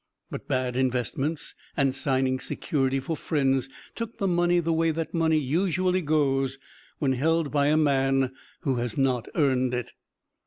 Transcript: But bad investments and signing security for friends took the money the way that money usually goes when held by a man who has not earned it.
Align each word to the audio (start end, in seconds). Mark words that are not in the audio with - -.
But 0.31 0.47
bad 0.47 0.75
investments 0.77 1.53
and 1.77 1.93
signing 1.93 2.39
security 2.39 2.99
for 2.99 3.15
friends 3.15 3.69
took 3.93 4.17
the 4.17 4.27
money 4.27 4.59
the 4.59 4.73
way 4.73 4.89
that 4.89 5.13
money 5.13 5.37
usually 5.37 6.01
goes 6.01 6.57
when 6.97 7.11
held 7.13 7.51
by 7.51 7.67
a 7.67 7.77
man 7.77 8.33
who 8.61 8.77
has 8.77 8.97
not 8.97 9.27
earned 9.35 9.75
it. 9.75 9.91